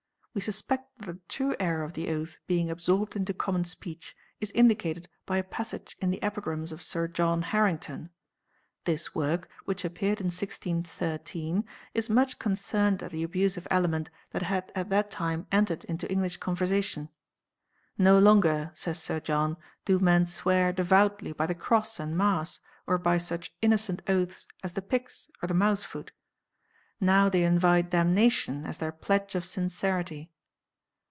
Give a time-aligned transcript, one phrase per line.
[0.33, 4.49] We suspect that the true era of the oath being absorbed into common speech is
[4.51, 8.11] indicated by a passage in the epigrams of Sir John Harrington.
[8.85, 14.71] This work, which appeared in 1613, is much concerned at the abusive element that had
[14.73, 17.09] at that time entered into English conversation.
[17.97, 22.97] No longer, says Sir John, do men swear devoutly by the cross and mass, or
[22.97, 26.13] by such innocent oaths as the pyx or the mousefoot.
[27.03, 30.29] Now they invite damnation as their pledge of sincerity.